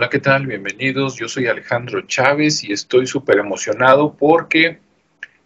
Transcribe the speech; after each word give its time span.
Hola, 0.00 0.10
¿qué 0.10 0.20
tal? 0.20 0.46
Bienvenidos. 0.46 1.16
Yo 1.16 1.26
soy 1.26 1.48
Alejandro 1.48 2.02
Chávez 2.02 2.62
y 2.62 2.72
estoy 2.72 3.08
súper 3.08 3.38
emocionado 3.38 4.14
porque 4.14 4.78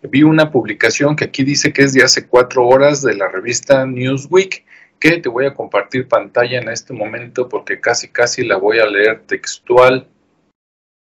vi 0.03 0.25
una 0.25 0.51
publicación 0.51 1.17
que 1.17 1.25
aquí 1.25 1.43
dice 1.43 1.73
que 1.73 1.85
es 1.85 1.95
de 1.95 2.03
hace 2.03 2.27
cuatro 2.27 2.67
horas 2.67 3.01
de 3.01 3.15
la 3.15 3.29
revista 3.29 3.87
Newsweek, 3.87 4.67
que 5.01 5.17
te 5.23 5.30
voy 5.30 5.46
a 5.46 5.54
compartir 5.54 6.07
pantalla 6.07 6.61
en 6.61 6.69
este 6.69 6.93
momento 6.93 7.48
porque 7.48 7.80
casi 7.80 8.09
casi 8.09 8.45
la 8.45 8.59
voy 8.59 8.79
a 8.79 8.84
leer 8.84 9.23
textual 9.23 10.07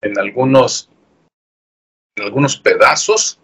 en 0.02 0.20
algunos, 0.20 0.90
en 2.18 2.26
algunos 2.26 2.58
pedazos 2.58 3.40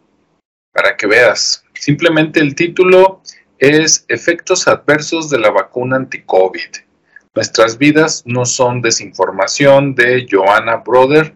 para 0.74 0.98
que 0.98 1.08
veas. 1.08 1.64
Simplemente 1.76 2.42
el 2.42 2.56
título 2.56 3.22
es 3.58 4.04
Efectos 4.10 4.68
adversos 4.68 5.30
de 5.30 5.40
la 5.40 5.52
vacuna 5.52 5.96
anti-COVID. 5.96 6.93
Nuestras 7.36 7.80
vidas 7.80 8.22
no 8.28 8.46
son 8.46 8.82
desinformación 8.82 9.96
de 9.96 10.28
Joanna 10.30 10.78
Brother. 10.78 11.36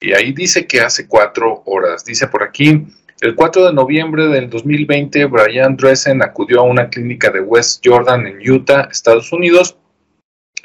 Y 0.00 0.12
ahí 0.12 0.32
dice 0.32 0.66
que 0.66 0.82
hace 0.82 1.08
cuatro 1.08 1.62
horas. 1.64 2.04
Dice 2.04 2.28
por 2.28 2.42
aquí, 2.42 2.86
el 3.20 3.34
4 3.34 3.66
de 3.66 3.72
noviembre 3.72 4.28
del 4.28 4.50
2020, 4.50 5.24
Brian 5.24 5.76
Dressen 5.76 6.22
acudió 6.22 6.60
a 6.60 6.64
una 6.64 6.90
clínica 6.90 7.30
de 7.30 7.40
West 7.40 7.82
Jordan 7.84 8.26
en 8.26 8.50
Utah, 8.50 8.88
Estados 8.92 9.32
Unidos, 9.32 9.76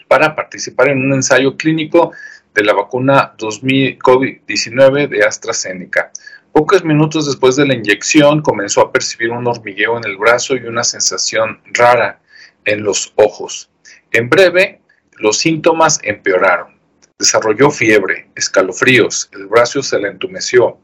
para 0.08 0.36
participar 0.36 0.90
en 0.90 1.00
un 1.00 1.14
ensayo 1.14 1.56
clínico 1.56 2.12
de 2.54 2.64
la 2.64 2.74
vacuna 2.74 3.34
2000 3.38 3.98
COVID-19 3.98 5.08
de 5.08 5.24
AstraZeneca. 5.26 6.12
Pocos 6.52 6.84
minutos 6.84 7.26
después 7.26 7.56
de 7.56 7.66
la 7.66 7.74
inyección 7.74 8.42
comenzó 8.42 8.82
a 8.82 8.92
percibir 8.92 9.32
un 9.32 9.48
hormigueo 9.48 9.98
en 9.98 10.04
el 10.04 10.18
brazo 10.18 10.56
y 10.56 10.66
una 10.66 10.84
sensación 10.84 11.62
rara 11.74 12.20
en 12.66 12.84
los 12.84 13.14
ojos. 13.16 13.72
En 14.14 14.30
breve, 14.30 14.80
los 15.18 15.40
síntomas 15.40 16.00
empeoraron. 16.04 16.76
Desarrolló 17.18 17.72
fiebre, 17.72 18.28
escalofríos, 18.36 19.28
el 19.34 19.48
brazo 19.48 19.82
se 19.82 19.98
le 19.98 20.10
entumeció. 20.10 20.78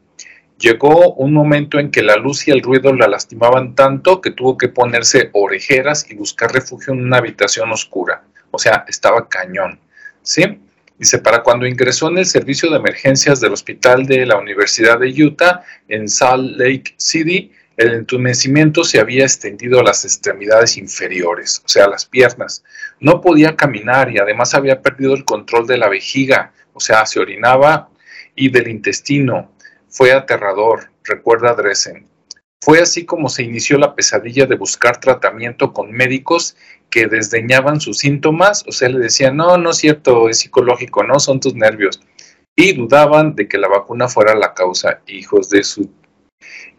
Llegó 0.58 1.14
un 1.14 1.32
momento 1.32 1.78
en 1.78 1.92
que 1.92 2.02
la 2.02 2.16
luz 2.16 2.48
y 2.48 2.50
el 2.50 2.60
ruido 2.60 2.92
la 2.92 3.06
lastimaban 3.06 3.76
tanto 3.76 4.20
que 4.20 4.32
tuvo 4.32 4.58
que 4.58 4.66
ponerse 4.66 5.30
orejeras 5.32 6.10
y 6.10 6.16
buscar 6.16 6.52
refugio 6.52 6.92
en 6.92 7.04
una 7.04 7.18
habitación 7.18 7.70
oscura. 7.70 8.24
O 8.50 8.58
sea, 8.58 8.84
estaba 8.88 9.28
cañón. 9.28 9.78
¿Sí? 10.22 10.58
Dice, 10.98 11.18
para 11.18 11.44
cuando 11.44 11.68
ingresó 11.68 12.08
en 12.08 12.18
el 12.18 12.26
servicio 12.26 12.68
de 12.68 12.78
emergencias 12.78 13.40
del 13.40 13.52
hospital 13.52 14.06
de 14.06 14.26
la 14.26 14.38
Universidad 14.38 14.98
de 14.98 15.06
Utah 15.22 15.62
en 15.86 16.08
Salt 16.08 16.56
Lake 16.56 16.94
City, 16.96 17.52
el 17.80 17.94
entumecimiento 17.94 18.84
se 18.84 19.00
había 19.00 19.24
extendido 19.24 19.80
a 19.80 19.82
las 19.82 20.04
extremidades 20.04 20.76
inferiores, 20.76 21.62
o 21.64 21.68
sea, 21.68 21.88
las 21.88 22.04
piernas. 22.04 22.62
No 23.00 23.22
podía 23.22 23.56
caminar 23.56 24.12
y 24.12 24.18
además 24.18 24.54
había 24.54 24.82
perdido 24.82 25.14
el 25.14 25.24
control 25.24 25.66
de 25.66 25.78
la 25.78 25.88
vejiga, 25.88 26.52
o 26.74 26.80
sea, 26.80 27.06
se 27.06 27.20
orinaba 27.20 27.88
y 28.34 28.50
del 28.50 28.68
intestino. 28.68 29.50
Fue 29.88 30.12
aterrador, 30.12 30.90
recuerda 31.04 31.54
Dresen. 31.54 32.06
Fue 32.60 32.82
así 32.82 33.06
como 33.06 33.30
se 33.30 33.44
inició 33.44 33.78
la 33.78 33.94
pesadilla 33.94 34.44
de 34.44 34.56
buscar 34.56 35.00
tratamiento 35.00 35.72
con 35.72 35.90
médicos 35.90 36.58
que 36.90 37.06
desdeñaban 37.06 37.80
sus 37.80 37.96
síntomas, 37.96 38.62
o 38.68 38.72
sea, 38.72 38.90
le 38.90 38.98
decían, 38.98 39.38
no, 39.38 39.56
no 39.56 39.70
es 39.70 39.78
cierto, 39.78 40.28
es 40.28 40.40
psicológico, 40.40 41.02
no, 41.02 41.18
son 41.18 41.40
tus 41.40 41.54
nervios. 41.54 42.02
Y 42.54 42.74
dudaban 42.74 43.34
de 43.34 43.48
que 43.48 43.56
la 43.56 43.68
vacuna 43.68 44.06
fuera 44.06 44.34
la 44.34 44.52
causa, 44.52 45.00
hijos 45.06 45.48
de 45.48 45.64
su... 45.64 45.90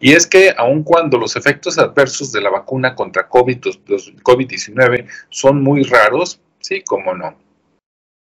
Y 0.00 0.12
es 0.12 0.26
que 0.26 0.54
aun 0.56 0.82
cuando 0.82 1.18
los 1.18 1.36
efectos 1.36 1.78
adversos 1.78 2.32
de 2.32 2.40
la 2.40 2.50
vacuna 2.50 2.94
contra 2.94 3.28
COVID-19 3.28 5.08
son 5.30 5.62
muy 5.62 5.84
raros, 5.84 6.40
sí, 6.60 6.82
cómo 6.84 7.14
no. 7.14 7.38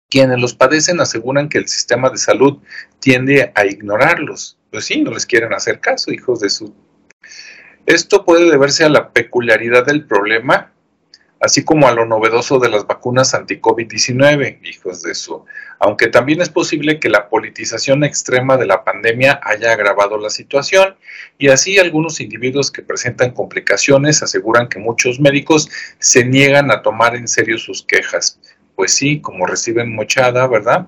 Quienes 0.10 0.40
los 0.40 0.56
padecen 0.56 1.00
aseguran 1.00 1.50
que 1.50 1.60
el 1.60 1.68
sistema 1.68 2.10
de 2.10 2.18
salud 2.18 2.58
tiende 3.00 3.52
a 3.56 3.66
ignorarlos. 3.66 4.58
Pues 4.72 4.86
sí, 4.86 5.02
no 5.02 5.12
les 5.12 5.26
quieren 5.26 5.54
hacer 5.54 5.80
caso, 5.80 6.12
hijos 6.12 6.40
de 6.40 6.50
su 6.50 6.74
esto 7.90 8.24
puede 8.24 8.52
deberse 8.52 8.86
a 8.86 8.90
la 8.90 9.10
peculiaridad 9.10 9.84
del 9.84 10.06
problema, 10.06 10.72
así 11.40 11.64
como 11.64 11.88
a 11.88 11.94
lo 11.94 12.06
novedoso 12.06 12.60
de 12.60 12.70
las 12.70 12.86
vacunas 12.86 13.34
anti-COVID-19, 13.34 14.60
hijos 14.64 15.02
de 15.04 15.16
su. 15.16 15.46
Aunque 15.80 16.08
también 16.08 16.42
es 16.42 16.50
posible 16.50 17.00
que 17.00 17.10
la 17.10 17.30
politización 17.30 18.04
extrema 18.04 18.58
de 18.58 18.66
la 18.66 18.84
pandemia 18.84 19.40
haya 19.44 19.72
agravado 19.72 20.18
la 20.18 20.30
situación, 20.30 20.96
y 21.38 21.50
así 21.50 21.80
algunos 21.80 22.20
individuos 22.20 22.72
que 22.72 22.82
presentan 22.82 23.32
complicaciones 23.32 24.22
aseguran 24.22 24.68
que 24.68 24.80
muchos 24.80 25.20
médicos 25.20 25.70
se 26.00 26.26
niegan 26.26 26.72
a 26.72 26.82
tomar 26.82 27.16
en 27.16 27.28
serio 27.28 27.58
sus 27.58 27.84
quejas. 27.84 28.40
Pues 28.76 28.94
sí, 28.94 29.22
como 29.22 29.46
reciben 29.46 29.94
mochada, 29.96 30.48
¿verdad? 30.48 30.88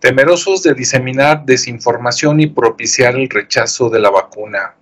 Temerosos 0.00 0.62
de 0.62 0.74
diseminar 0.74 1.44
desinformación 1.44 2.40
y 2.40 2.46
propiciar 2.46 3.14
el 3.16 3.28
rechazo 3.28 3.90
de 3.90 4.00
la 4.00 4.10
vacuna 4.10 4.74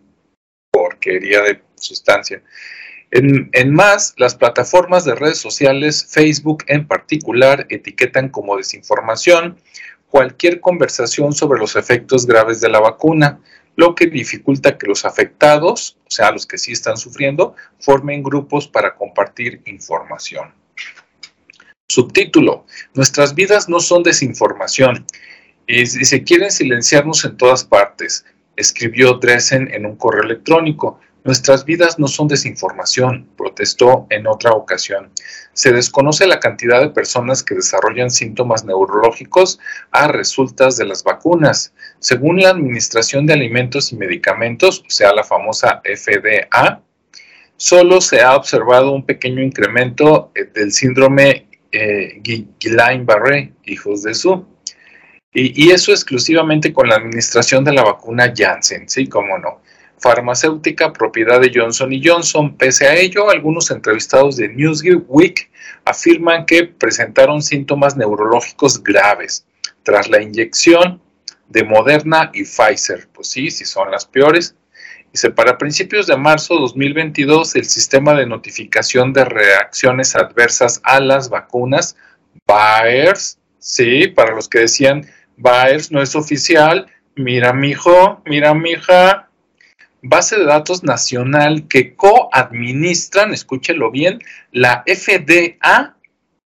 porquería 0.70 1.42
de 1.42 1.60
sustancia. 1.74 2.42
En, 3.10 3.72
más, 3.72 4.14
las 4.18 4.34
plataformas 4.34 5.04
de 5.04 5.14
redes 5.14 5.38
sociales, 5.38 6.06
Facebook 6.08 6.64
en 6.66 6.86
particular, 6.86 7.66
etiquetan 7.70 8.28
como 8.28 8.56
desinformación 8.56 9.56
cualquier 10.08 10.60
conversación 10.60 11.32
sobre 11.32 11.58
los 11.58 11.76
efectos 11.76 12.26
graves 12.26 12.60
de 12.60 12.68
la 12.68 12.80
vacuna, 12.80 13.40
lo 13.76 13.94
que 13.94 14.06
dificulta 14.06 14.76
que 14.76 14.86
los 14.86 15.04
afectados, 15.04 15.98
o 16.06 16.10
sea, 16.10 16.32
los 16.32 16.46
que 16.46 16.58
sí 16.58 16.72
están 16.72 16.96
sufriendo, 16.96 17.54
formen 17.78 18.22
grupos 18.22 18.68
para 18.68 18.94
compartir 18.94 19.62
información. 19.66 20.52
Subtítulo, 21.88 22.66
Nuestras 22.94 23.34
vidas 23.34 23.68
no 23.68 23.80
son 23.80 24.02
desinformación. 24.02 25.06
Y 25.66 25.84
se 25.86 26.24
quieren 26.24 26.50
silenciarnos 26.50 27.24
en 27.26 27.36
todas 27.36 27.64
partes 27.64 28.24
escribió 28.58 29.14
Dresen 29.14 29.72
en 29.72 29.86
un 29.86 29.96
correo 29.96 30.24
electrónico. 30.24 31.00
Nuestras 31.24 31.64
vidas 31.64 31.98
no 31.98 32.08
son 32.08 32.28
desinformación, 32.28 33.28
protestó 33.36 34.06
en 34.10 34.26
otra 34.26 34.52
ocasión. 34.52 35.10
Se 35.52 35.72
desconoce 35.72 36.26
la 36.26 36.40
cantidad 36.40 36.80
de 36.80 36.90
personas 36.90 37.42
que 37.42 37.54
desarrollan 37.54 38.10
síntomas 38.10 38.64
neurológicos 38.64 39.58
a 39.90 40.08
resultas 40.08 40.76
de 40.76 40.86
las 40.86 41.02
vacunas. 41.02 41.74
Según 41.98 42.40
la 42.40 42.50
Administración 42.50 43.26
de 43.26 43.34
Alimentos 43.34 43.92
y 43.92 43.96
Medicamentos, 43.96 44.82
o 44.86 44.90
sea, 44.90 45.12
la 45.12 45.24
famosa 45.24 45.82
FDA, 45.84 46.80
solo 47.56 48.00
se 48.00 48.22
ha 48.22 48.36
observado 48.36 48.92
un 48.92 49.04
pequeño 49.04 49.42
incremento 49.42 50.30
eh, 50.34 50.44
del 50.44 50.72
síndrome 50.72 51.48
eh, 51.72 52.20
Guillain-Barré, 52.22 53.52
hijos 53.64 54.04
de 54.04 54.14
su 54.14 54.46
y, 55.32 55.70
eso 55.70 55.92
exclusivamente 55.92 56.72
con 56.72 56.88
la 56.88 56.96
administración 56.96 57.62
de 57.62 57.72
la 57.72 57.84
vacuna 57.84 58.32
Janssen, 58.34 58.88
sí, 58.88 59.06
cómo 59.06 59.38
no. 59.38 59.60
Farmacéutica 59.98 60.92
propiedad 60.92 61.40
de 61.40 61.50
Johnson 61.54 61.90
Johnson. 62.02 62.56
Pese 62.56 62.86
a 62.86 62.94
ello, 62.96 63.30
algunos 63.30 63.70
entrevistados 63.70 64.36
de 64.36 64.48
Newsweek 64.48 65.50
afirman 65.84 66.46
que 66.46 66.64
presentaron 66.64 67.42
síntomas 67.42 67.96
neurológicos 67.96 68.82
graves 68.82 69.46
tras 69.82 70.08
la 70.08 70.22
inyección 70.22 71.00
de 71.48 71.64
Moderna 71.64 72.30
y 72.34 72.44
Pfizer. 72.44 73.08
Pues 73.12 73.28
sí, 73.28 73.50
sí 73.50 73.64
son 73.64 73.90
las 73.90 74.06
peores. 74.06 74.54
Dice, 75.12 75.30
para 75.30 75.56
principios 75.56 76.06
de 76.06 76.16
marzo 76.16 76.54
de 76.54 76.60
2022, 76.60 77.56
el 77.56 77.64
sistema 77.64 78.14
de 78.14 78.26
notificación 78.26 79.12
de 79.12 79.24
reacciones 79.24 80.14
adversas 80.14 80.80
a 80.84 81.00
las 81.00 81.30
vacunas, 81.30 81.96
BAERS, 82.46 83.38
sí, 83.58 84.08
para 84.08 84.34
los 84.34 84.48
que 84.48 84.60
decían 84.60 85.06
Baers 85.38 85.90
no 85.90 86.02
es 86.02 86.14
oficial. 86.14 86.86
Mira, 87.14 87.52
mijo, 87.52 88.22
mira, 88.26 88.54
mija. 88.54 89.27
Base 90.02 90.36
de 90.36 90.44
datos 90.44 90.84
nacional 90.84 91.66
que 91.68 91.94
coadministran, 91.94 93.32
escúchelo 93.32 93.90
bien, 93.90 94.20
la 94.52 94.84
FDA 94.86 95.96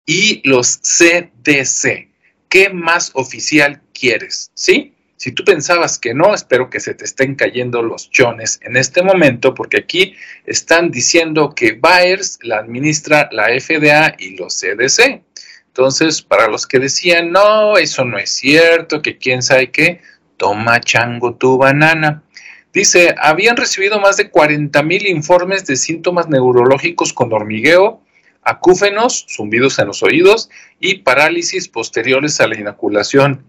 y 0.06 0.48
los 0.48 0.78
CDC. 0.78 2.08
¿Qué 2.48 2.70
más 2.70 3.10
oficial 3.14 3.80
quieres? 3.92 4.50
¿Sí? 4.54 4.94
Si 5.16 5.32
tú 5.32 5.44
pensabas 5.44 5.98
que 5.98 6.14
no, 6.14 6.34
espero 6.34 6.70
que 6.70 6.80
se 6.80 6.94
te 6.94 7.04
estén 7.04 7.34
cayendo 7.34 7.82
los 7.82 8.10
chones 8.10 8.58
en 8.62 8.78
este 8.78 9.02
momento, 9.02 9.54
porque 9.54 9.76
aquí 9.76 10.14
están 10.46 10.90
diciendo 10.90 11.54
que 11.54 11.72
Baers 11.72 12.38
la 12.40 12.60
administra 12.60 13.28
la 13.30 13.48
FDA 13.48 14.14
y 14.18 14.36
los 14.38 14.58
CDC. 14.58 15.22
Entonces, 15.66 16.22
para 16.22 16.48
los 16.48 16.66
que 16.66 16.78
decían, 16.78 17.32
no, 17.32 17.76
eso 17.76 18.04
no 18.06 18.16
es 18.16 18.30
cierto, 18.30 19.02
que 19.02 19.18
quién 19.18 19.42
sabe 19.42 19.70
qué, 19.70 20.00
toma 20.38 20.80
chango 20.80 21.34
tu 21.34 21.58
banana. 21.58 22.22
Dice, 22.72 23.14
habían 23.20 23.56
recibido 23.56 23.98
más 23.98 24.16
de 24.16 24.30
40 24.30 24.82
mil 24.82 25.06
informes 25.06 25.66
de 25.66 25.76
síntomas 25.76 26.28
neurológicos 26.28 27.12
con 27.12 27.32
hormigueo, 27.32 28.00
acúfenos, 28.42 29.26
zumbidos 29.28 29.78
en 29.78 29.88
los 29.88 30.02
oídos 30.02 30.50
y 30.78 30.98
parálisis 30.98 31.68
posteriores 31.68 32.40
a 32.40 32.46
la 32.46 32.58
inoculación. 32.58 33.44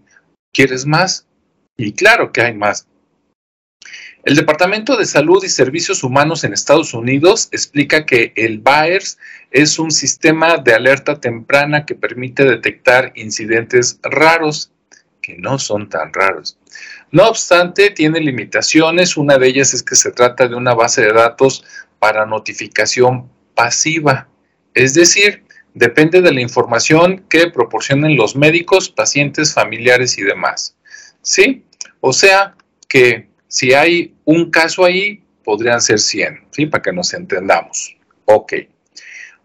¿Quieres 0.52 0.86
más? 0.86 1.26
Y 1.76 1.92
claro 1.92 2.32
que 2.32 2.42
hay 2.42 2.54
más. 2.54 2.88
El 4.24 4.36
Departamento 4.36 4.96
de 4.96 5.06
Salud 5.06 5.42
y 5.44 5.48
Servicios 5.48 6.04
Humanos 6.04 6.44
en 6.44 6.52
Estados 6.52 6.94
Unidos 6.94 7.48
explica 7.50 8.06
que 8.06 8.32
el 8.36 8.58
BAERS 8.58 9.18
es 9.50 9.80
un 9.80 9.90
sistema 9.90 10.58
de 10.58 10.74
alerta 10.74 11.18
temprana 11.18 11.86
que 11.86 11.96
permite 11.96 12.44
detectar 12.44 13.12
incidentes 13.16 13.98
raros 14.02 14.70
que 15.20 15.36
no 15.38 15.58
son 15.58 15.88
tan 15.88 16.12
raros. 16.12 16.56
No 17.12 17.28
obstante, 17.28 17.90
tiene 17.90 18.20
limitaciones. 18.20 19.18
Una 19.18 19.36
de 19.36 19.46
ellas 19.46 19.74
es 19.74 19.82
que 19.82 19.94
se 19.94 20.10
trata 20.10 20.48
de 20.48 20.56
una 20.56 20.74
base 20.74 21.02
de 21.02 21.12
datos 21.12 21.62
para 21.98 22.24
notificación 22.24 23.30
pasiva. 23.54 24.28
Es 24.74 24.94
decir, 24.94 25.44
depende 25.74 26.22
de 26.22 26.32
la 26.32 26.40
información 26.40 27.24
que 27.28 27.48
proporcionen 27.48 28.16
los 28.16 28.34
médicos, 28.34 28.88
pacientes, 28.88 29.52
familiares 29.52 30.16
y 30.16 30.22
demás. 30.22 30.74
¿Sí? 31.20 31.64
O 32.00 32.14
sea 32.14 32.56
que 32.88 33.28
si 33.46 33.74
hay 33.74 34.14
un 34.24 34.50
caso 34.50 34.82
ahí, 34.82 35.22
podrían 35.44 35.82
ser 35.82 35.98
100, 35.98 36.46
¿sí? 36.50 36.66
Para 36.66 36.82
que 36.82 36.92
nos 36.92 37.12
entendamos. 37.12 37.94
Ok. 38.24 38.54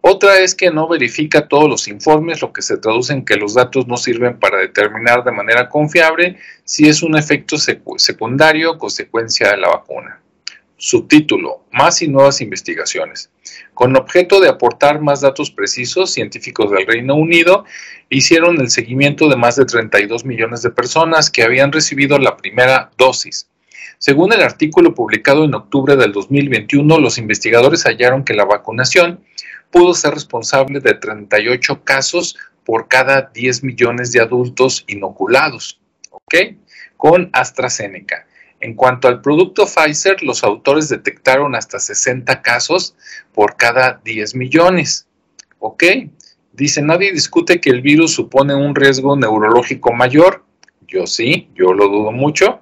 Otra 0.10 0.40
es 0.40 0.56
que 0.56 0.72
no 0.72 0.88
verifica 0.88 1.50
todos 1.50 1.68
los 1.68 1.90
informes, 1.90 2.42
lo 2.42 2.54
que 2.54 2.62
se 2.62 2.78
traduce 2.78 3.12
en 3.12 3.26
que 3.26 3.36
los 3.36 3.56
datos 3.56 3.88
no 3.88 3.98
sirven 3.98 4.40
para 4.40 4.60
determinar 4.60 5.26
de 5.26 5.34
manera 5.34 5.68
confiable 5.68 6.38
si 6.64 6.88
es 6.88 7.04
un 7.04 7.18
efecto 7.18 7.58
secundario 7.58 8.72
o 8.72 8.78
consecuencia 8.78 9.50
de 9.50 9.58
la 9.58 9.68
vacuna. 9.68 10.22
Subtítulo, 10.78 11.66
más 11.74 12.02
y 12.02 12.08
nuevas 12.08 12.40
investigaciones. 12.40 13.32
Con 13.74 13.98
objeto 13.98 14.40
de 14.40 14.48
aportar 14.48 15.02
más 15.02 15.20
datos 15.20 15.52
precisos, 15.52 16.10
científicos 16.12 16.72
del 16.72 16.88
Reino 16.88 17.16
Unido 17.16 17.66
hicieron 18.08 18.62
el 18.62 18.70
seguimiento 18.70 19.28
de 19.28 19.36
más 19.36 19.58
de 19.58 19.66
32 19.66 20.24
millones 20.24 20.62
de 20.62 20.70
personas 20.70 21.30
que 21.30 21.44
habían 21.44 21.74
recibido 21.74 22.18
la 22.18 22.38
primera 22.38 22.92
dosis. 22.98 23.50
Según 23.98 24.32
el 24.32 24.42
artículo 24.42 24.96
publicado 24.96 25.44
en 25.44 25.54
octubre 25.54 25.98
del 25.98 26.14
2021, 26.14 26.98
los 26.98 27.18
investigadores 27.18 27.84
hallaron 27.84 28.24
que 28.24 28.36
la 28.36 28.46
vacunación 28.46 29.20
pudo 29.78 29.94
ser 29.94 30.16
responsable 30.16 30.80
de 30.80 30.96
38 30.96 31.84
casos 31.84 32.36
por 32.66 32.88
cada 32.88 33.30
10 33.32 33.64
millones 33.64 34.12
de 34.12 34.20
adultos 34.20 34.84
inoculados, 34.88 35.80
¿ok? 36.10 36.34
Con 36.98 37.30
AstraZeneca. 37.32 38.26
En 38.60 38.74
cuanto 38.74 39.08
al 39.08 39.22
producto 39.22 39.68
Pfizer, 39.68 40.24
los 40.24 40.44
autores 40.44 40.90
detectaron 40.90 41.54
hasta 41.54 41.78
60 41.80 42.42
casos 42.42 42.96
por 43.36 43.56
cada 43.56 44.02
10 44.04 44.34
millones, 44.34 45.06
¿ok? 45.60 45.84
Dice, 46.54 46.82
nadie 46.82 47.12
discute 47.12 47.62
que 47.62 47.70
el 47.70 47.84
virus 47.84 48.16
supone 48.16 48.56
un 48.56 48.74
riesgo 48.74 49.16
neurológico 49.16 49.94
mayor. 49.94 50.44
Yo 50.88 51.06
sí, 51.06 51.50
yo 51.54 51.72
lo 51.74 51.88
dudo 51.88 52.12
mucho. 52.12 52.62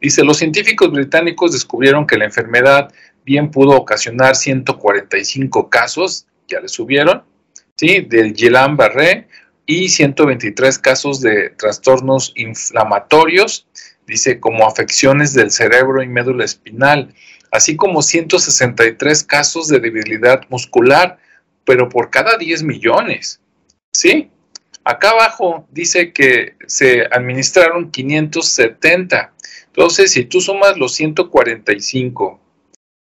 Dice, 0.00 0.24
los 0.24 0.38
científicos 0.38 0.90
británicos 0.90 1.52
descubrieron 1.52 2.06
que 2.06 2.16
la 2.16 2.24
enfermedad 2.24 2.90
bien 3.22 3.50
pudo 3.50 3.76
ocasionar 3.76 4.34
145 4.34 5.68
casos 5.68 6.26
ya 6.48 6.60
le 6.60 6.68
subieron, 6.68 7.24
¿sí? 7.76 8.00
Del 8.00 8.34
Guillain-Barré 8.34 9.28
y 9.66 9.88
123 9.88 10.78
casos 10.78 11.20
de 11.20 11.50
trastornos 11.50 12.32
inflamatorios, 12.36 13.66
dice 14.06 14.40
como 14.40 14.66
afecciones 14.66 15.32
del 15.32 15.50
cerebro 15.50 16.02
y 16.02 16.08
médula 16.08 16.44
espinal, 16.44 17.14
así 17.50 17.76
como 17.76 18.02
163 18.02 19.24
casos 19.24 19.68
de 19.68 19.80
debilidad 19.80 20.42
muscular, 20.48 21.18
pero 21.64 21.88
por 21.88 22.10
cada 22.10 22.36
10 22.36 22.62
millones, 22.64 23.40
¿sí? 23.92 24.30
Acá 24.84 25.10
abajo 25.10 25.66
dice 25.70 26.12
que 26.12 26.56
se 26.66 27.06
administraron 27.10 27.90
570. 27.90 29.32
Entonces, 29.68 30.12
si 30.12 30.26
tú 30.26 30.42
sumas 30.42 30.76
los 30.76 30.94
145 30.94 32.40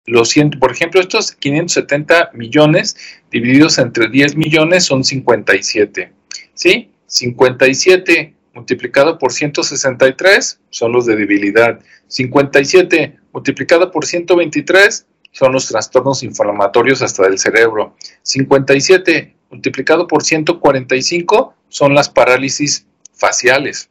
los 0.05 0.35
por 0.59 0.71
ejemplo, 0.71 1.01
estos 1.01 1.31
570 1.31 2.31
millones 2.33 2.95
divididos 3.31 3.79
entre 3.79 4.09
10 4.09 4.35
millones 4.35 4.85
son 4.85 5.03
57. 5.03 6.11
¿Sí? 6.53 6.91
57 7.07 8.33
multiplicado 8.53 9.17
por 9.17 9.33
163 9.33 10.59
son 10.69 10.91
los 10.91 11.05
de 11.05 11.15
debilidad. 11.15 11.79
57 12.07 13.17
multiplicado 13.33 13.91
por 13.91 14.05
123 14.05 15.07
son 15.31 15.51
los 15.51 15.67
trastornos 15.67 16.23
inflamatorios 16.23 17.01
hasta 17.01 17.23
del 17.23 17.39
cerebro. 17.39 17.95
57 18.21 19.35
multiplicado 19.49 20.07
por 20.07 20.23
145 20.23 21.53
son 21.67 21.93
las 21.93 22.09
parálisis 22.09 22.85
faciales. 23.13 23.89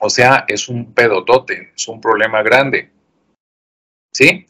O 0.00 0.10
sea, 0.10 0.44
es 0.48 0.68
un 0.68 0.92
pedotote, 0.92 1.72
es 1.74 1.88
un 1.88 2.00
problema 2.00 2.42
grande. 2.42 2.90
¿Sí? 4.12 4.46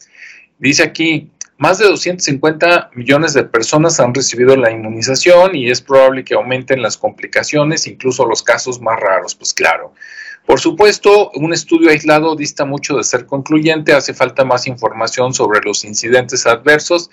Dice 0.61 0.83
aquí, 0.83 1.31
más 1.57 1.79
de 1.79 1.87
250 1.87 2.91
millones 2.93 3.33
de 3.33 3.43
personas 3.43 3.99
han 3.99 4.13
recibido 4.13 4.55
la 4.55 4.69
inmunización 4.69 5.55
y 5.55 5.71
es 5.71 5.81
probable 5.81 6.23
que 6.23 6.35
aumenten 6.35 6.83
las 6.83 6.97
complicaciones, 6.97 7.87
incluso 7.87 8.27
los 8.27 8.43
casos 8.43 8.79
más 8.79 8.99
raros, 8.99 9.33
pues 9.33 9.55
claro. 9.55 9.93
Por 10.45 10.59
supuesto, 10.59 11.31
un 11.31 11.51
estudio 11.51 11.89
aislado 11.89 12.35
dista 12.35 12.63
mucho 12.63 12.95
de 12.95 13.03
ser 13.03 13.25
concluyente, 13.25 13.93
hace 13.93 14.13
falta 14.13 14.45
más 14.45 14.67
información 14.67 15.33
sobre 15.33 15.61
los 15.61 15.83
incidentes 15.83 16.45
adversos. 16.45 17.09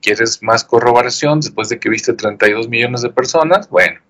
¿Quieres 0.00 0.40
más 0.40 0.62
corroboración 0.62 1.40
después 1.40 1.68
de 1.68 1.80
que 1.80 1.88
viste 1.88 2.12
32 2.12 2.68
millones 2.68 3.02
de 3.02 3.10
personas? 3.10 3.68
Bueno. 3.68 4.00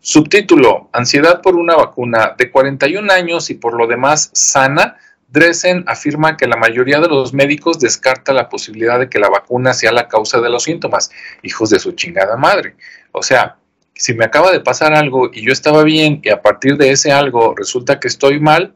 Subtítulo, 0.00 0.90
ansiedad 0.92 1.42
por 1.42 1.54
una 1.54 1.76
vacuna 1.76 2.34
de 2.36 2.50
41 2.50 3.12
años 3.12 3.50
y 3.50 3.54
por 3.54 3.74
lo 3.74 3.86
demás 3.86 4.30
sana 4.32 4.96
Dresen 5.32 5.84
afirma 5.86 6.36
que 6.36 6.46
la 6.46 6.58
mayoría 6.58 7.00
de 7.00 7.08
los 7.08 7.32
médicos 7.32 7.80
descarta 7.80 8.34
la 8.34 8.50
posibilidad 8.50 8.98
de 8.98 9.08
que 9.08 9.18
la 9.18 9.30
vacuna 9.30 9.72
sea 9.72 9.90
la 9.90 10.06
causa 10.06 10.42
de 10.42 10.50
los 10.50 10.64
síntomas. 10.64 11.10
Hijos 11.42 11.70
de 11.70 11.78
su 11.78 11.92
chingada 11.92 12.36
madre. 12.36 12.76
O 13.12 13.22
sea, 13.22 13.56
si 13.94 14.12
me 14.12 14.26
acaba 14.26 14.52
de 14.52 14.60
pasar 14.60 14.92
algo 14.92 15.30
y 15.32 15.42
yo 15.42 15.52
estaba 15.52 15.84
bien 15.84 16.20
y 16.22 16.28
a 16.28 16.42
partir 16.42 16.76
de 16.76 16.90
ese 16.90 17.12
algo 17.12 17.54
resulta 17.56 17.98
que 17.98 18.08
estoy 18.08 18.40
mal, 18.40 18.74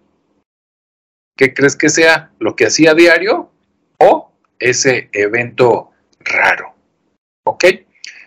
¿qué 1.37 1.53
crees 1.53 1.77
que 1.77 1.91
sea? 1.91 2.31
¿Lo 2.39 2.57
que 2.57 2.67
hacía 2.67 2.95
diario 2.95 3.51
o 3.99 4.33
ese 4.59 5.11
evento 5.13 5.91
raro? 6.21 6.75
¿Ok? 7.45 7.65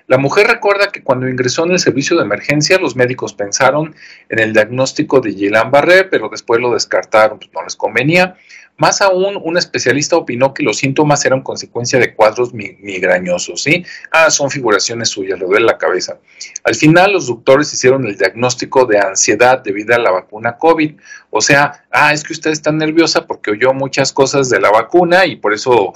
La 0.09 0.17
mujer 0.17 0.47
recuerda 0.47 0.91
que 0.91 1.03
cuando 1.03 1.29
ingresó 1.29 1.65
en 1.65 1.71
el 1.73 1.77
servicio 1.77 2.17
de 2.17 2.23
emergencia, 2.23 2.79
los 2.79 2.95
médicos 2.95 3.35
pensaron 3.35 3.94
en 4.29 4.39
el 4.39 4.53
diagnóstico 4.53 5.21
de 5.21 5.29
Guillain-Barré, 5.29 6.06
pero 6.09 6.29
después 6.29 6.59
lo 6.59 6.73
descartaron, 6.73 7.38
pues 7.38 7.51
no 7.53 7.63
les 7.63 7.75
convenía. 7.75 8.35
Más 8.75 9.01
aún, 9.01 9.39
un 9.39 9.56
especialista 9.56 10.15
opinó 10.15 10.51
que 10.51 10.63
los 10.63 10.77
síntomas 10.77 11.23
eran 11.25 11.44
consecuencia 11.44 12.00
de 12.00 12.15
cuadros 12.15 12.56
migrañosos, 12.56 13.61
¿sí? 13.61 13.85
Ah, 14.09 14.31
son 14.31 14.50
figuraciones 14.50 15.09
suyas, 15.09 15.38
le 15.38 15.45
duele 15.45 15.67
la 15.67 15.77
cabeza. 15.77 16.17
Al 16.63 16.73
final, 16.73 17.13
los 17.13 17.27
doctores 17.27 17.71
hicieron 17.71 18.07
el 18.07 18.18
diagnóstico 18.18 18.87
de 18.87 18.97
ansiedad 18.97 19.61
debido 19.61 19.94
a 19.94 19.99
la 19.99 20.09
vacuna 20.09 20.57
COVID. 20.57 20.95
O 21.30 21.39
sea, 21.39 21.85
ah, 21.92 22.13
es 22.13 22.23
que 22.23 22.33
usted 22.33 22.49
está 22.49 22.71
nerviosa 22.71 23.28
porque 23.28 23.51
oyó 23.51 23.73
muchas 23.73 24.11
cosas 24.11 24.49
de 24.49 24.59
la 24.59 24.71
vacuna 24.71 25.28
y 25.28 25.35
por 25.35 25.54
eso 25.54 25.94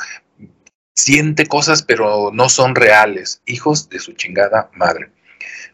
siente 0.93 1.47
cosas 1.47 1.83
pero 1.83 2.31
no 2.33 2.50
son 2.50 2.75
reales, 2.75 3.41
hijos 3.45 3.89
de 3.89 4.00
su 4.00 4.13
chingada 4.13 4.69
madre. 4.75 5.09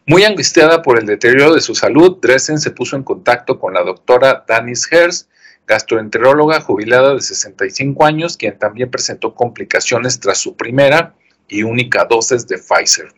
Muy 0.06 0.24
angustiada 0.24 0.82
por 0.82 0.98
el 0.98 1.06
deterioro 1.06 1.54
de 1.54 1.60
su 1.60 1.74
salud, 1.74 2.18
Dresden 2.20 2.58
se 2.58 2.70
puso 2.70 2.96
en 2.96 3.04
contacto 3.04 3.60
con 3.60 3.74
la 3.74 3.82
doctora 3.82 4.44
Danis 4.48 4.90
Herz, 4.90 5.28
gastroenteróloga 5.66 6.60
jubilada 6.60 7.14
de 7.14 7.20
65 7.20 8.04
años, 8.04 8.36
quien 8.36 8.58
también 8.58 8.90
presentó 8.90 9.34
complicaciones 9.34 10.18
tras 10.18 10.38
su 10.38 10.56
primera 10.56 11.14
y 11.48 11.62
única 11.62 12.06
dosis 12.06 12.46
de 12.48 12.58
Pfizer. 12.58 13.12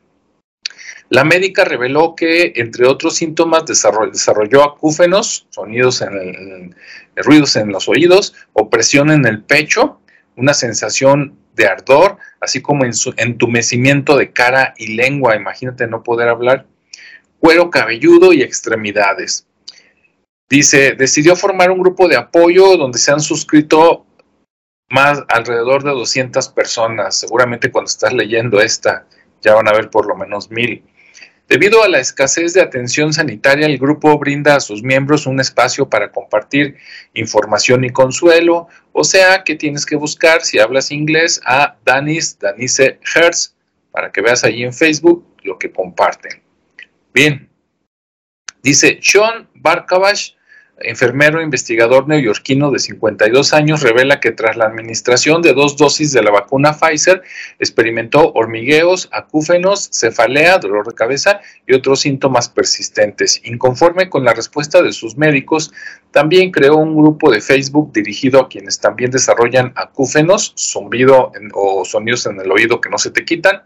La 1.09 1.25
médica 1.25 1.65
reveló 1.65 2.15
que, 2.15 2.53
entre 2.57 2.87
otros 2.87 3.17
síntomas, 3.17 3.65
desarrolló 3.65 4.65
acúfenos, 4.65 5.47
sonidos 5.51 6.03
en 6.03 6.75
ruidos 7.17 7.57
en 7.57 7.71
los 7.71 7.89
oídos, 7.89 8.35
opresión 8.53 9.11
en 9.11 9.27
el 9.27 9.43
pecho, 9.43 10.02
una 10.37 10.55
sensación 10.55 11.37
de 11.55 11.67
ardor, 11.67 12.19
así 12.41 12.63
como 12.63 12.85
en 12.85 12.95
su 12.95 13.13
entumecimiento 13.17 14.17
de 14.17 14.33
cara 14.33 14.75
y 14.77 14.95
lengua, 14.95 15.37
imagínate 15.37 15.87
no 15.87 16.03
poder 16.03 16.29
hablar, 16.29 16.67
cuero 17.39 17.71
cabelludo 17.71 18.33
y 18.33 18.43
extremidades. 18.43 19.47
Dice, 20.49 20.93
decidió 20.93 21.35
formar 21.35 21.71
un 21.71 21.81
grupo 21.81 22.09
de 22.09 22.17
apoyo 22.17 22.77
donde 22.77 22.99
se 22.99 23.11
han 23.11 23.21
suscrito 23.21 24.07
más 24.91 25.23
alrededor 25.29 25.83
de 25.83 25.91
200 25.91 26.49
personas. 26.51 27.17
Seguramente 27.17 27.71
cuando 27.71 27.89
estás 27.89 28.13
leyendo 28.13 28.61
esta 28.61 29.07
ya 29.41 29.55
van 29.55 29.67
a 29.69 29.73
ver 29.73 29.91
por 29.91 30.07
lo 30.07 30.15
menos 30.15 30.51
mil. 30.51 30.85
Debido 31.49 31.83
a 31.83 31.89
la 31.89 31.99
escasez 31.99 32.55
de 32.55 32.63
atención 32.63 33.13
sanitaria, 33.13 33.67
el 33.67 33.79
grupo 33.79 34.19
brinda 34.19 34.57
a 34.57 34.61
sus 34.61 34.83
miembros 34.83 35.27
un 35.27 35.41
espacio 35.41 35.89
para 35.89 36.11
compartir 36.11 36.77
información 37.15 37.85
y 37.85 37.91
consuelo, 37.91 38.69
o 38.93 39.05
sea 39.05 39.45
que 39.45 39.57
tienes 39.57 39.85
que 39.85 39.97
buscar, 39.97 40.43
si 40.43 40.59
hablas 40.59 40.91
inglés, 40.91 41.41
a 41.45 41.77
Danis, 41.85 42.39
Danise 42.39 42.99
Hertz, 43.15 43.55
para 43.91 44.11
que 44.11 44.23
veas 44.23 44.45
allí 44.45 44.65
en 44.65 44.73
Facebook 44.73 45.27
lo 45.43 45.59
que 45.59 45.71
comparten. 45.71 46.43
Bien, 47.13 47.51
dice 48.63 48.99
Sean 49.03 49.49
Barkavash, 49.55 50.33
enfermero 50.81 51.43
investigador 51.43 52.09
neoyorquino 52.09 52.71
de 52.71 52.79
52 52.79 53.53
años, 53.53 53.83
revela 53.83 54.21
que 54.21 54.33
tras 54.33 54.57
la 54.57 54.67
administración 54.67 55.43
de 55.43 55.53
dos 55.53 55.77
dosis 55.77 56.13
de 56.13 56.23
la 56.23 56.31
vacuna 56.31 56.73
Pfizer, 56.73 57.23
experimentó 57.59 58.33
hormigueos, 58.35 59.09
acúfenos, 59.13 59.91
cefalea, 59.93 60.59
dolor 60.59 60.87
de 60.87 60.95
cabeza 60.95 61.41
y 61.67 61.75
otros 61.75 62.01
síntomas 62.01 62.49
persistentes. 62.49 63.41
Inconforme 63.45 64.09
con 64.09 64.25
la 64.25 64.35
respuesta 64.35 64.83
de 64.83 64.93
sus 64.93 65.17
médicos, 65.17 65.73
también 66.11 66.51
creó 66.51 66.77
un 66.77 66.97
grupo 66.97 67.31
de 67.31 67.41
Facebook 67.41 67.93
dirigido 67.93 68.41
a 68.41 68.49
quienes 68.49 68.81
también 68.81 69.11
desarrollan 69.11 69.73
acúfenos, 69.77 70.55
zumbido 70.59 71.33
o 71.55 71.85
sonidos 71.85 72.27
en 72.27 72.41
el 72.41 72.51
oído 72.51 72.81
que 72.81 72.91
no 72.91 72.99
se 72.99 73.11
te 73.11 73.25
quitan, 73.25 73.63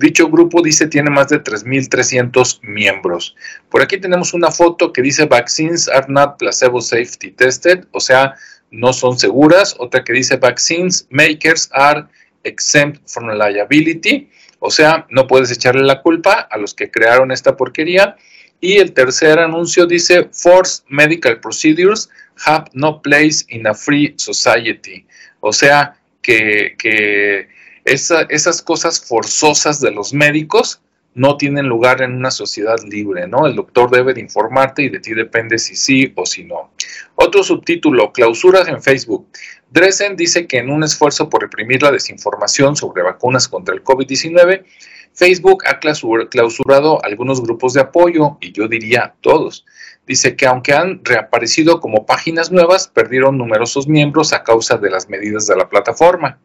Dicho 0.00 0.28
grupo 0.28 0.62
dice 0.62 0.86
tiene 0.86 1.10
más 1.10 1.28
de 1.28 1.42
3.300 1.42 2.60
miembros. 2.62 3.34
Por 3.70 3.82
aquí 3.82 3.98
tenemos 3.98 4.34
una 4.34 4.50
foto 4.50 4.92
que 4.92 5.02
dice 5.02 5.26
Vaccines 5.26 5.88
are 5.88 6.06
not 6.08 6.38
placebo 6.38 6.80
safety 6.80 7.30
tested, 7.30 7.84
o 7.92 8.00
sea, 8.00 8.34
no 8.70 8.92
son 8.92 9.18
seguras. 9.18 9.74
Otra 9.78 10.04
que 10.04 10.12
dice 10.12 10.36
Vaccines 10.36 11.06
makers 11.10 11.68
are 11.72 12.06
exempt 12.44 13.00
from 13.06 13.28
liability, 13.28 14.30
o 14.60 14.70
sea, 14.70 15.06
no 15.10 15.26
puedes 15.26 15.50
echarle 15.50 15.82
la 15.82 16.00
culpa 16.02 16.48
a 16.50 16.58
los 16.58 16.74
que 16.74 16.90
crearon 16.90 17.30
esta 17.30 17.56
porquería. 17.56 18.16
Y 18.60 18.78
el 18.78 18.92
tercer 18.92 19.38
anuncio 19.38 19.86
dice 19.86 20.28
Forced 20.32 20.84
medical 20.88 21.40
procedures 21.40 22.08
have 22.46 22.66
no 22.72 23.00
place 23.02 23.44
in 23.48 23.66
a 23.66 23.74
free 23.74 24.14
society. 24.16 25.06
O 25.40 25.52
sea, 25.52 25.96
que, 26.22 26.74
que 26.78 27.48
esas 27.92 28.62
cosas 28.62 29.00
forzosas 29.00 29.80
de 29.80 29.90
los 29.90 30.12
médicos 30.12 30.80
no 31.14 31.36
tienen 31.36 31.66
lugar 31.66 32.02
en 32.02 32.14
una 32.14 32.30
sociedad 32.30 32.78
libre, 32.88 33.26
¿no? 33.26 33.46
El 33.46 33.56
doctor 33.56 33.90
debe 33.90 34.14
de 34.14 34.20
informarte 34.20 34.82
y 34.82 34.88
de 34.88 35.00
ti 35.00 35.14
depende 35.14 35.58
si 35.58 35.74
sí 35.74 36.12
o 36.14 36.24
si 36.24 36.44
no. 36.44 36.70
Otro 37.16 37.42
subtítulo, 37.42 38.12
clausuras 38.12 38.68
en 38.68 38.80
Facebook. 38.80 39.26
Dresden 39.70 40.16
dice 40.16 40.46
que 40.46 40.58
en 40.58 40.70
un 40.70 40.84
esfuerzo 40.84 41.28
por 41.28 41.42
reprimir 41.42 41.82
la 41.82 41.90
desinformación 41.90 42.76
sobre 42.76 43.02
vacunas 43.02 43.48
contra 43.48 43.74
el 43.74 43.82
COVID-19, 43.82 44.64
Facebook 45.12 45.64
ha 45.66 45.80
clausurado 45.80 47.04
algunos 47.04 47.42
grupos 47.42 47.72
de 47.72 47.80
apoyo, 47.80 48.38
y 48.40 48.52
yo 48.52 48.68
diría 48.68 49.14
todos. 49.20 49.66
Dice 50.06 50.36
que 50.36 50.46
aunque 50.46 50.72
han 50.72 51.04
reaparecido 51.04 51.80
como 51.80 52.06
páginas 52.06 52.52
nuevas, 52.52 52.86
perdieron 52.86 53.36
numerosos 53.36 53.88
miembros 53.88 54.32
a 54.32 54.44
causa 54.44 54.76
de 54.76 54.90
las 54.90 55.08
medidas 55.08 55.48
de 55.48 55.56
la 55.56 55.68
plataforma 55.68 56.38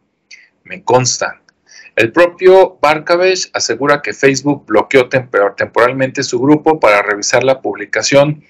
me 0.64 0.82
consta. 0.82 1.40
El 1.96 2.10
propio 2.10 2.78
Barkavech 2.80 3.50
asegura 3.52 4.02
que 4.02 4.12
Facebook 4.12 4.66
bloqueó 4.66 5.08
temporalmente 5.08 6.22
su 6.22 6.40
grupo 6.40 6.80
para 6.80 7.02
revisar 7.02 7.44
la 7.44 7.60
publicación 7.60 8.42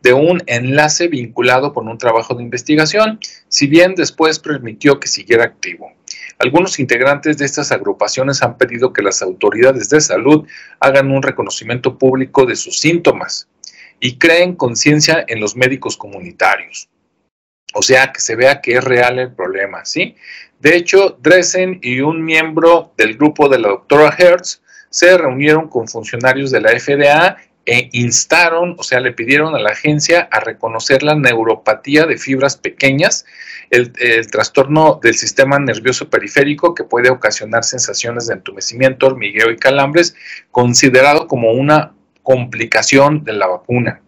de 0.00 0.12
un 0.12 0.42
enlace 0.46 1.08
vinculado 1.08 1.74
con 1.74 1.88
un 1.88 1.98
trabajo 1.98 2.34
de 2.34 2.42
investigación, 2.42 3.18
si 3.48 3.66
bien 3.66 3.94
después 3.94 4.38
permitió 4.38 5.00
que 5.00 5.08
siguiera 5.08 5.44
activo. 5.44 5.92
Algunos 6.38 6.78
integrantes 6.78 7.38
de 7.38 7.44
estas 7.44 7.72
agrupaciones 7.72 8.42
han 8.42 8.56
pedido 8.56 8.92
que 8.92 9.02
las 9.02 9.22
autoridades 9.22 9.88
de 9.88 10.00
salud 10.00 10.46
hagan 10.80 11.10
un 11.10 11.22
reconocimiento 11.22 11.98
público 11.98 12.46
de 12.46 12.56
sus 12.56 12.78
síntomas 12.78 13.48
y 14.00 14.18
creen 14.18 14.54
conciencia 14.54 15.24
en 15.26 15.40
los 15.40 15.56
médicos 15.56 15.96
comunitarios. 15.96 16.88
O 17.74 17.82
sea, 17.82 18.12
que 18.12 18.20
se 18.20 18.36
vea 18.36 18.60
que 18.60 18.76
es 18.76 18.84
real 18.84 19.18
el 19.18 19.34
problema, 19.34 19.84
¿sí? 19.84 20.14
De 20.60 20.76
hecho, 20.76 21.18
Dresden 21.20 21.78
y 21.82 22.00
un 22.00 22.24
miembro 22.24 22.92
del 22.96 23.16
grupo 23.16 23.48
de 23.48 23.58
la 23.58 23.68
doctora 23.68 24.14
Hertz 24.16 24.62
se 24.90 25.16
reunieron 25.18 25.68
con 25.68 25.88
funcionarios 25.88 26.50
de 26.50 26.60
la 26.60 26.70
FDA 26.70 27.36
e 27.66 27.90
instaron, 27.92 28.76
o 28.78 28.82
sea, 28.84 29.00
le 29.00 29.12
pidieron 29.12 29.54
a 29.54 29.58
la 29.58 29.70
agencia 29.70 30.28
a 30.30 30.40
reconocer 30.40 31.02
la 31.02 31.16
neuropatía 31.16 32.06
de 32.06 32.16
fibras 32.16 32.56
pequeñas, 32.56 33.26
el, 33.70 33.92
trastorno 34.30 35.00
del 35.02 35.14
sistema 35.14 35.58
nervioso 35.58 36.08
periférico 36.08 36.74
que 36.74 36.84
puede 36.84 37.10
ocasionar 37.10 37.64
sensaciones 37.64 38.28
de 38.28 38.34
entumecimiento, 38.34 39.08
hormigueo 39.08 39.50
y 39.50 39.56
calambres, 39.56 40.14
considerado 40.52 41.26
como 41.26 41.52
una 41.52 41.92
complicación 42.22 43.24
de 43.24 43.32
la 43.32 43.48
vacuna. 43.48 44.00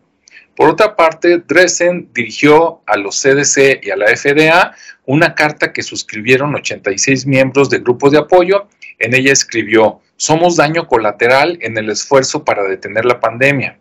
Por 0.56 0.70
otra 0.70 0.96
parte, 0.96 1.38
Dresden 1.38 2.10
dirigió 2.12 2.82
a 2.86 2.96
los 2.96 3.20
CDC 3.20 3.80
y 3.82 3.90
a 3.90 3.96
la 3.96 4.06
FDA 4.16 4.74
una 5.08 5.34
carta 5.34 5.72
que 5.72 5.82
suscribieron 5.82 6.54
86 6.54 7.24
miembros 7.24 7.70
de 7.70 7.78
grupos 7.78 8.12
de 8.12 8.18
apoyo. 8.18 8.68
En 8.98 9.14
ella 9.14 9.32
escribió, 9.32 10.02
somos 10.16 10.56
daño 10.56 10.86
colateral 10.86 11.58
en 11.62 11.78
el 11.78 11.88
esfuerzo 11.88 12.44
para 12.44 12.62
detener 12.64 13.06
la 13.06 13.18
pandemia. 13.18 13.78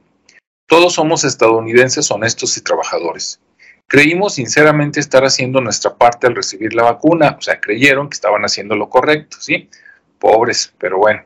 Todos 0.67 0.93
somos 0.93 1.25
estadounidenses 1.25 2.10
honestos 2.12 2.55
y 2.55 2.62
trabajadores. 2.62 3.41
Creímos 3.88 4.36
sinceramente 4.36 5.01
estar 5.01 5.25
haciendo 5.25 5.60
nuestra 5.60 5.96
parte 5.96 6.27
al 6.27 6.36
recibir 6.36 6.74
la 6.74 6.84
vacuna, 6.84 7.36
o 7.38 7.41
sea, 7.41 7.60
creyeron 7.60 8.07
que 8.07 8.15
estaban 8.15 8.46
haciendo 8.46 8.77
lo 8.77 8.89
correcto, 8.89 9.36
¿sí? 9.41 9.69
Pobres, 10.19 10.74
pero 10.77 10.98
bueno. 10.98 11.24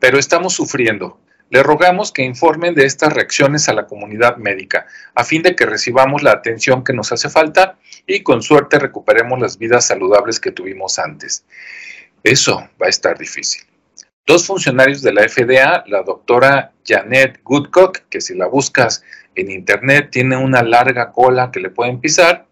Pero 0.00 0.18
estamos 0.18 0.54
sufriendo. 0.54 1.20
Le 1.48 1.62
rogamos 1.62 2.10
que 2.10 2.24
informen 2.24 2.74
de 2.74 2.86
estas 2.86 3.12
reacciones 3.12 3.68
a 3.68 3.72
la 3.72 3.86
comunidad 3.86 4.36
médica, 4.36 4.86
a 5.14 5.22
fin 5.22 5.42
de 5.42 5.54
que 5.54 5.64
recibamos 5.64 6.22
la 6.22 6.32
atención 6.32 6.82
que 6.82 6.92
nos 6.92 7.12
hace 7.12 7.28
falta 7.28 7.78
y 8.06 8.22
con 8.22 8.42
suerte 8.42 8.78
recuperemos 8.78 9.40
las 9.40 9.56
vidas 9.56 9.86
saludables 9.86 10.40
que 10.40 10.50
tuvimos 10.50 10.98
antes. 10.98 11.44
Eso 12.24 12.68
va 12.82 12.86
a 12.86 12.90
estar 12.90 13.16
difícil. 13.16 13.62
Dos 14.26 14.44
funcionarios 14.44 15.02
de 15.02 15.12
la 15.12 15.28
FDA, 15.28 15.84
la 15.86 16.02
doctora 16.02 16.72
Janet 16.84 17.40
Goodcock, 17.44 17.98
que 18.10 18.20
si 18.20 18.34
la 18.34 18.46
buscas 18.46 19.04
en 19.36 19.52
internet 19.52 20.08
tiene 20.10 20.36
una 20.36 20.64
larga 20.64 21.12
cola 21.12 21.52
que 21.52 21.60
le 21.60 21.70
pueden 21.70 22.00
pisar, 22.00 22.46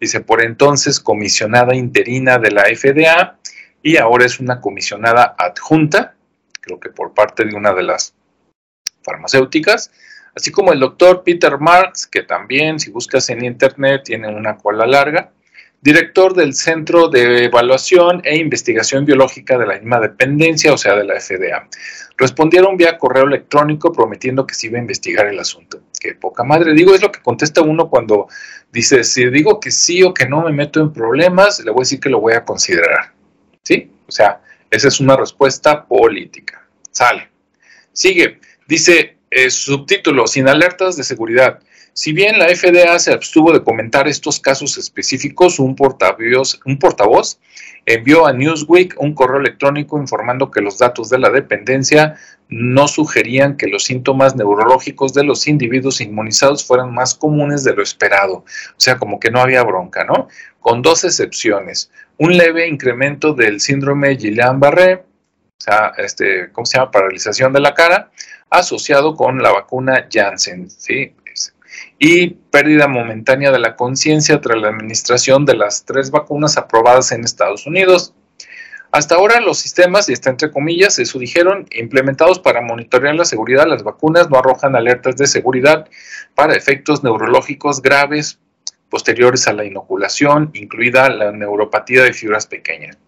dice 0.00 0.20
por 0.20 0.42
entonces 0.42 1.00
comisionada 1.00 1.74
interina 1.74 2.38
de 2.38 2.50
la 2.50 2.64
FDA 2.64 3.36
y 3.82 3.98
ahora 3.98 4.24
es 4.24 4.40
una 4.40 4.62
comisionada 4.62 5.34
adjunta, 5.36 6.14
creo 6.62 6.80
que 6.80 6.88
por 6.88 7.12
parte 7.12 7.44
de 7.44 7.54
una 7.54 7.74
de 7.74 7.82
las 7.82 8.14
farmacéuticas, 9.08 9.90
así 10.36 10.50
como 10.50 10.72
el 10.72 10.80
doctor 10.80 11.22
Peter 11.24 11.58
Marks, 11.58 12.06
que 12.06 12.22
también, 12.22 12.78
si 12.78 12.90
buscas 12.90 13.28
en 13.30 13.44
internet, 13.44 14.02
tiene 14.04 14.28
una 14.28 14.56
cola 14.56 14.86
larga, 14.86 15.32
director 15.80 16.34
del 16.34 16.54
Centro 16.54 17.08
de 17.08 17.44
Evaluación 17.44 18.20
e 18.24 18.36
Investigación 18.36 19.04
Biológica 19.04 19.56
de 19.56 19.66
la 19.66 19.74
misma 19.74 20.00
dependencia, 20.00 20.72
o 20.72 20.78
sea, 20.78 20.96
de 20.96 21.04
la 21.04 21.20
FDA. 21.20 21.68
Respondieron 22.16 22.76
vía 22.76 22.98
correo 22.98 23.24
electrónico 23.24 23.92
prometiendo 23.92 24.46
que 24.46 24.54
se 24.54 24.66
iba 24.66 24.78
a 24.78 24.80
investigar 24.80 25.26
el 25.26 25.38
asunto. 25.38 25.80
Qué 26.00 26.14
poca 26.14 26.42
madre. 26.42 26.72
Digo, 26.74 26.94
es 26.94 27.02
lo 27.02 27.12
que 27.12 27.22
contesta 27.22 27.62
uno 27.62 27.88
cuando 27.88 28.28
dice, 28.72 29.04
si 29.04 29.28
digo 29.30 29.60
que 29.60 29.70
sí 29.70 30.02
o 30.02 30.12
que 30.12 30.28
no 30.28 30.42
me 30.42 30.52
meto 30.52 30.80
en 30.80 30.92
problemas, 30.92 31.60
le 31.60 31.70
voy 31.70 31.80
a 31.80 31.84
decir 31.84 32.00
que 32.00 32.10
lo 32.10 32.20
voy 32.20 32.34
a 32.34 32.44
considerar. 32.44 33.12
¿Sí? 33.62 33.90
O 34.06 34.10
sea, 34.10 34.40
esa 34.70 34.88
es 34.88 35.00
una 35.00 35.16
respuesta 35.16 35.84
política. 35.84 36.66
Sale. 36.90 37.28
Sigue. 37.92 38.40
Dice, 38.68 39.16
eh, 39.30 39.50
subtítulo, 39.50 40.26
sin 40.26 40.46
alertas 40.46 40.96
de 40.96 41.02
seguridad. 41.02 41.60
Si 41.94 42.12
bien 42.12 42.38
la 42.38 42.48
FDA 42.48 42.98
se 42.98 43.12
abstuvo 43.12 43.52
de 43.52 43.64
comentar 43.64 44.06
estos 44.06 44.38
casos 44.38 44.78
específicos, 44.78 45.58
un 45.58 45.74
portavoz, 45.74 46.60
un 46.64 46.78
portavoz 46.78 47.40
envió 47.86 48.26
a 48.26 48.32
Newsweek 48.34 48.94
un 49.00 49.14
correo 49.14 49.40
electrónico 49.40 49.98
informando 49.98 50.50
que 50.50 50.60
los 50.60 50.78
datos 50.78 51.08
de 51.08 51.18
la 51.18 51.30
dependencia 51.30 52.16
no 52.50 52.86
sugerían 52.86 53.56
que 53.56 53.66
los 53.68 53.84
síntomas 53.84 54.36
neurológicos 54.36 55.14
de 55.14 55.24
los 55.24 55.48
individuos 55.48 56.02
inmunizados 56.02 56.64
fueran 56.64 56.92
más 56.92 57.14
comunes 57.14 57.64
de 57.64 57.74
lo 57.74 57.82
esperado. 57.82 58.34
O 58.36 58.44
sea, 58.76 58.98
como 58.98 59.18
que 59.18 59.30
no 59.30 59.40
había 59.40 59.64
bronca, 59.64 60.04
¿no? 60.04 60.28
Con 60.60 60.82
dos 60.82 61.04
excepciones. 61.04 61.90
Un 62.18 62.36
leve 62.36 62.68
incremento 62.68 63.32
del 63.32 63.60
síndrome 63.60 64.16
Guillain-Barré, 64.18 65.02
sea, 65.58 65.92
este, 65.98 66.50
¿cómo 66.52 66.66
se 66.66 66.78
llama? 66.78 66.90
Paralización 66.90 67.52
de 67.52 67.60
la 67.60 67.74
cara, 67.74 68.10
asociado 68.50 69.14
con 69.14 69.42
la 69.42 69.52
vacuna 69.52 70.08
Janssen, 70.10 70.70
¿sí? 70.70 71.14
Y 71.98 72.30
pérdida 72.30 72.88
momentánea 72.88 73.52
de 73.52 73.58
la 73.58 73.76
conciencia 73.76 74.40
tras 74.40 74.60
la 74.60 74.68
administración 74.68 75.44
de 75.44 75.56
las 75.56 75.84
tres 75.84 76.10
vacunas 76.10 76.56
aprobadas 76.56 77.12
en 77.12 77.24
Estados 77.24 77.66
Unidos. 77.66 78.14
Hasta 78.90 79.16
ahora 79.16 79.40
los 79.40 79.58
sistemas, 79.58 80.08
y 80.08 80.14
está 80.14 80.30
entre 80.30 80.50
comillas, 80.50 80.98
eso 80.98 81.18
dijeron, 81.18 81.66
implementados 81.72 82.38
para 82.38 82.62
monitorear 82.62 83.14
la 83.14 83.26
seguridad 83.26 83.66
las 83.66 83.82
vacunas 83.82 84.30
no 84.30 84.38
arrojan 84.38 84.76
alertas 84.76 85.16
de 85.16 85.26
seguridad 85.26 85.86
para 86.34 86.54
efectos 86.54 87.04
neurológicos 87.04 87.82
graves 87.82 88.38
posteriores 88.90 89.46
a 89.48 89.52
la 89.52 89.64
inoculación, 89.64 90.50
incluida 90.54 91.08
la 91.08 91.32
neuropatía 91.32 92.02
de 92.02 92.12
fibras 92.12 92.46
pequeñas. 92.46 92.98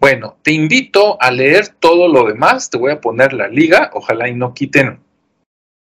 Bueno, 0.00 0.38
te 0.42 0.52
invito 0.52 1.20
a 1.20 1.30
leer 1.30 1.68
todo 1.68 2.08
lo 2.08 2.24
demás, 2.24 2.70
te 2.70 2.78
voy 2.78 2.92
a 2.92 3.00
poner 3.00 3.32
la 3.32 3.48
liga, 3.48 3.90
ojalá 3.92 4.28
y 4.28 4.34
no 4.34 4.54
quiten 4.54 5.00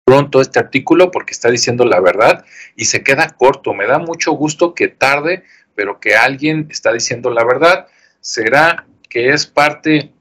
pronto 0.05 0.41
este 0.41 0.59
artículo 0.59 1.11
porque 1.11 1.31
está 1.31 1.49
diciendo 1.49 1.85
la 1.85 1.99
verdad 1.99 2.45
y 2.75 2.85
se 2.85 3.03
queda 3.03 3.29
corto. 3.29 3.73
Me 3.73 3.87
da 3.87 3.99
mucho 3.99 4.33
gusto 4.33 4.73
que 4.73 4.87
tarde, 4.87 5.43
pero 5.75 5.99
que 5.99 6.15
alguien 6.15 6.67
está 6.69 6.91
diciendo 6.91 7.29
la 7.29 7.43
verdad. 7.43 7.87
¿Será 8.19 8.85
que 9.09 9.29
es 9.29 9.45
parte 9.45 10.11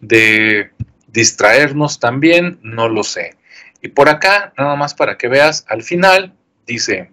de 0.00 0.70
distraernos 1.08 2.00
también? 2.00 2.58
No 2.62 2.88
lo 2.88 3.02
sé. 3.02 3.36
Y 3.82 3.88
por 3.88 4.08
acá, 4.08 4.52
nada 4.56 4.76
más 4.76 4.94
para 4.94 5.16
que 5.16 5.28
veas, 5.28 5.64
al 5.68 5.82
final 5.82 6.34
dice, 6.66 7.10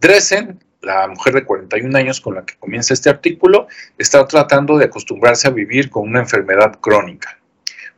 Dresen, 0.00 0.60
la 0.82 1.06
mujer 1.08 1.34
de 1.34 1.44
41 1.44 1.96
años 1.96 2.20
con 2.20 2.34
la 2.34 2.44
que 2.44 2.56
comienza 2.56 2.94
este 2.94 3.10
artículo, 3.10 3.68
está 3.98 4.26
tratando 4.26 4.76
de 4.76 4.86
acostumbrarse 4.86 5.48
a 5.48 5.50
vivir 5.50 5.90
con 5.90 6.08
una 6.08 6.20
enfermedad 6.20 6.78
crónica. 6.80 7.38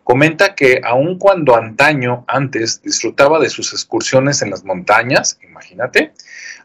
Comenta 0.04 0.54
que 0.54 0.80
aun 0.84 1.18
cuando 1.18 1.56
antaño, 1.56 2.24
antes, 2.28 2.80
disfrutaba 2.80 3.40
de 3.40 3.50
sus 3.50 3.72
excursiones 3.72 4.40
en 4.40 4.50
las 4.50 4.64
montañas, 4.64 5.40
imagínate, 5.42 6.12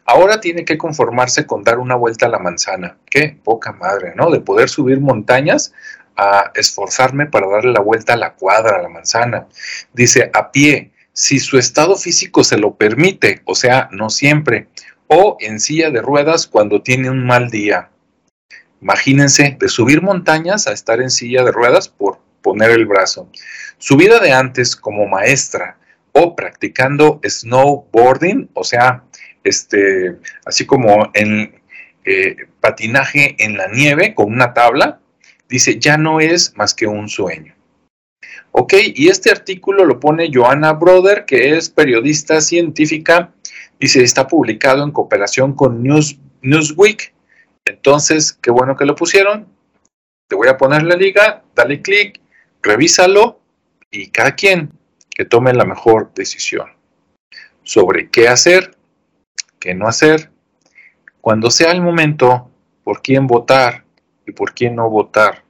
ahora 0.04 0.40
tiene 0.40 0.64
que 0.64 0.78
conformarse 0.78 1.44
con 1.44 1.64
dar 1.64 1.80
una 1.80 1.96
vuelta 1.96 2.26
a 2.26 2.28
la 2.28 2.38
manzana. 2.38 2.98
Qué 3.10 3.36
poca 3.42 3.72
madre, 3.72 4.12
¿no? 4.14 4.30
De 4.30 4.38
poder 4.38 4.68
subir 4.68 5.00
montañas 5.00 5.72
a 6.16 6.52
esforzarme 6.54 7.26
para 7.26 7.48
darle 7.48 7.72
la 7.72 7.80
vuelta 7.80 8.12
a 8.12 8.16
la 8.16 8.34
cuadra, 8.34 8.76
a 8.76 8.82
la 8.82 8.88
manzana. 8.88 9.48
Dice, 9.92 10.30
a 10.32 10.52
pie, 10.52 10.92
si 11.12 11.40
su 11.40 11.58
estado 11.58 11.96
físico 11.96 12.44
se 12.44 12.58
lo 12.58 12.76
permite, 12.76 13.42
o 13.44 13.56
sea, 13.56 13.88
no 13.90 14.08
siempre, 14.08 14.68
o 15.14 15.36
en 15.40 15.60
silla 15.60 15.90
de 15.90 16.00
ruedas 16.00 16.46
cuando 16.46 16.82
tiene 16.82 17.10
un 17.10 17.26
mal 17.26 17.50
día. 17.50 17.90
Imagínense, 18.80 19.56
de 19.60 19.68
subir 19.68 20.00
montañas 20.00 20.66
a 20.66 20.72
estar 20.72 21.00
en 21.02 21.10
silla 21.10 21.44
de 21.44 21.52
ruedas 21.52 21.88
por 21.88 22.18
poner 22.40 22.70
el 22.70 22.86
brazo. 22.86 23.28
Su 23.76 23.96
vida 23.96 24.20
de 24.20 24.32
antes 24.32 24.74
como 24.74 25.06
maestra 25.06 25.76
o 26.12 26.34
practicando 26.34 27.20
snowboarding, 27.22 28.50
o 28.54 28.64
sea, 28.64 29.04
este, 29.44 30.16
así 30.46 30.64
como 30.64 31.10
en 31.12 31.60
eh, 32.04 32.36
patinaje 32.60 33.36
en 33.38 33.58
la 33.58 33.68
nieve 33.68 34.14
con 34.14 34.32
una 34.32 34.54
tabla, 34.54 35.00
dice, 35.46 35.78
ya 35.78 35.98
no 35.98 36.20
es 36.20 36.56
más 36.56 36.74
que 36.74 36.86
un 36.86 37.10
sueño. 37.10 37.54
Ok, 38.52 38.74
y 38.94 39.08
este 39.08 39.30
artículo 39.30 39.84
lo 39.84 40.00
pone 40.00 40.30
Joanna 40.32 40.72
Broder, 40.72 41.26
que 41.26 41.56
es 41.56 41.68
periodista 41.68 42.40
científica, 42.40 43.32
dice, 43.82 44.02
está 44.02 44.26
publicado 44.26 44.82
en 44.82 44.92
cooperación 44.92 45.54
con 45.54 45.82
News, 45.82 46.18
Newsweek. 46.40 47.14
Entonces, 47.64 48.32
qué 48.32 48.50
bueno 48.50 48.76
que 48.76 48.86
lo 48.86 48.94
pusieron. 48.94 49.46
Te 50.28 50.36
voy 50.36 50.48
a 50.48 50.56
poner 50.56 50.82
la 50.84 50.96
liga, 50.96 51.44
dale 51.54 51.82
clic 51.82 52.22
revísalo 52.62 53.40
y 53.90 54.10
cada 54.10 54.34
quien 54.34 54.70
que 55.10 55.24
tome 55.24 55.52
la 55.52 55.64
mejor 55.64 56.14
decisión 56.14 56.70
sobre 57.64 58.08
qué 58.08 58.28
hacer, 58.28 58.76
qué 59.58 59.74
no 59.74 59.88
hacer, 59.88 60.30
cuando 61.20 61.50
sea 61.50 61.72
el 61.72 61.82
momento, 61.82 62.50
por 62.82 63.02
quién 63.02 63.26
votar 63.26 63.84
y 64.26 64.32
por 64.32 64.54
quién 64.54 64.76
no 64.76 64.88
votar, 64.88 65.44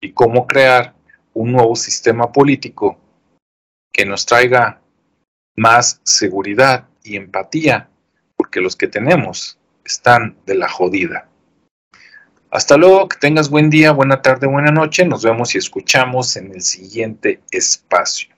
y 0.00 0.12
cómo 0.12 0.46
crear 0.46 0.94
un 1.34 1.52
nuevo 1.52 1.74
sistema 1.74 2.30
político 2.30 2.98
que 3.92 4.04
nos 4.04 4.26
traiga 4.26 4.80
más 5.56 6.00
seguridad 6.04 6.87
y 7.08 7.16
empatía, 7.16 7.88
porque 8.36 8.60
los 8.60 8.76
que 8.76 8.88
tenemos 8.88 9.58
están 9.84 10.36
de 10.46 10.54
la 10.54 10.68
jodida. 10.68 11.28
Hasta 12.50 12.76
luego, 12.76 13.08
que 13.08 13.18
tengas 13.18 13.50
buen 13.50 13.68
día, 13.68 13.92
buena 13.92 14.22
tarde, 14.22 14.46
buena 14.46 14.70
noche. 14.70 15.04
Nos 15.04 15.22
vemos 15.22 15.54
y 15.54 15.58
escuchamos 15.58 16.36
en 16.36 16.52
el 16.52 16.62
siguiente 16.62 17.40
espacio. 17.50 18.28